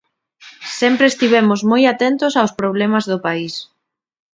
[0.79, 3.53] Sempre estivemos moi atentos aos problemas do país.